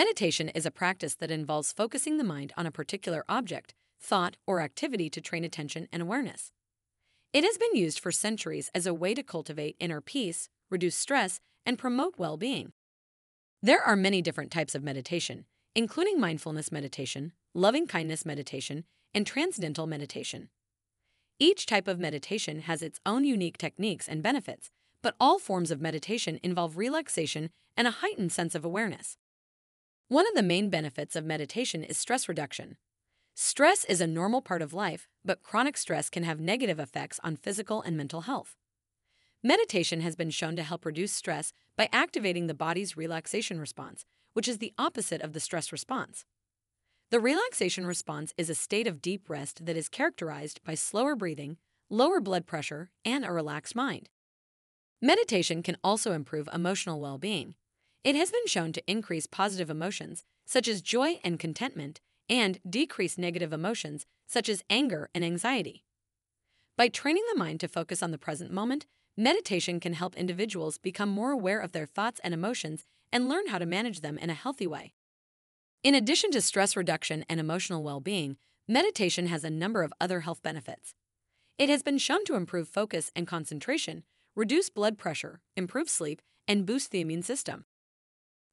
[0.00, 4.62] Meditation is a practice that involves focusing the mind on a particular object, thought, or
[4.62, 6.52] activity to train attention and awareness.
[7.34, 11.38] It has been used for centuries as a way to cultivate inner peace, reduce stress,
[11.66, 12.72] and promote well being.
[13.62, 15.44] There are many different types of meditation,
[15.74, 20.48] including mindfulness meditation, loving kindness meditation, and transcendental meditation.
[21.38, 24.70] Each type of meditation has its own unique techniques and benefits,
[25.02, 29.18] but all forms of meditation involve relaxation and a heightened sense of awareness.
[30.10, 32.76] One of the main benefits of meditation is stress reduction.
[33.36, 37.36] Stress is a normal part of life, but chronic stress can have negative effects on
[37.36, 38.56] physical and mental health.
[39.40, 44.48] Meditation has been shown to help reduce stress by activating the body's relaxation response, which
[44.48, 46.24] is the opposite of the stress response.
[47.12, 51.56] The relaxation response is a state of deep rest that is characterized by slower breathing,
[51.88, 54.08] lower blood pressure, and a relaxed mind.
[55.00, 57.54] Meditation can also improve emotional well being.
[58.02, 63.18] It has been shown to increase positive emotions, such as joy and contentment, and decrease
[63.18, 65.84] negative emotions, such as anger and anxiety.
[66.78, 68.86] By training the mind to focus on the present moment,
[69.18, 73.58] meditation can help individuals become more aware of their thoughts and emotions and learn how
[73.58, 74.94] to manage them in a healthy way.
[75.82, 80.20] In addition to stress reduction and emotional well being, meditation has a number of other
[80.20, 80.94] health benefits.
[81.58, 86.64] It has been shown to improve focus and concentration, reduce blood pressure, improve sleep, and
[86.64, 87.66] boost the immune system.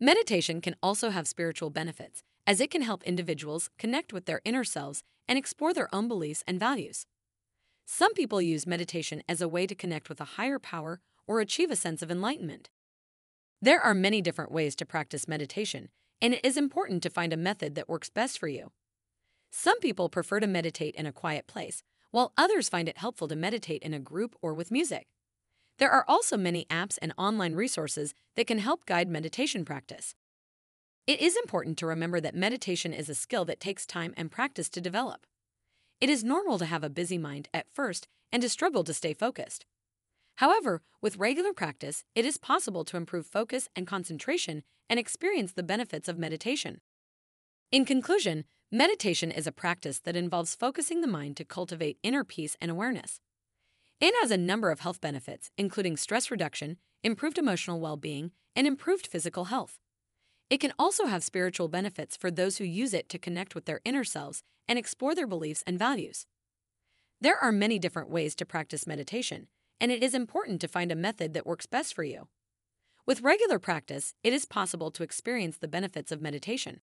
[0.00, 4.64] Meditation can also have spiritual benefits, as it can help individuals connect with their inner
[4.64, 7.06] selves and explore their own beliefs and values.
[7.86, 11.70] Some people use meditation as a way to connect with a higher power or achieve
[11.70, 12.70] a sense of enlightenment.
[13.62, 15.88] There are many different ways to practice meditation,
[16.20, 18.72] and it is important to find a method that works best for you.
[19.50, 23.36] Some people prefer to meditate in a quiet place, while others find it helpful to
[23.36, 25.06] meditate in a group or with music.
[25.78, 30.14] There are also many apps and online resources that can help guide meditation practice.
[31.06, 34.68] It is important to remember that meditation is a skill that takes time and practice
[34.70, 35.26] to develop.
[36.00, 39.14] It is normal to have a busy mind at first and to struggle to stay
[39.14, 39.66] focused.
[40.36, 45.62] However, with regular practice, it is possible to improve focus and concentration and experience the
[45.62, 46.80] benefits of meditation.
[47.70, 52.56] In conclusion, meditation is a practice that involves focusing the mind to cultivate inner peace
[52.60, 53.20] and awareness.
[54.06, 58.66] It has a number of health benefits, including stress reduction, improved emotional well being, and
[58.66, 59.78] improved physical health.
[60.50, 63.80] It can also have spiritual benefits for those who use it to connect with their
[63.82, 66.26] inner selves and explore their beliefs and values.
[67.22, 69.46] There are many different ways to practice meditation,
[69.80, 72.28] and it is important to find a method that works best for you.
[73.06, 76.82] With regular practice, it is possible to experience the benefits of meditation.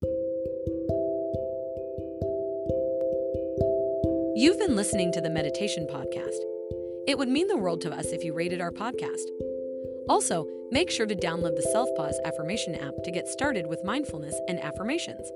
[4.35, 6.54] You've been listening to the Meditation Podcast.
[7.07, 9.29] It would mean the world to us if you rated our podcast.
[10.09, 14.59] Also, make sure to download the Selfpause affirmation app to get started with mindfulness and
[14.59, 15.31] affirmations.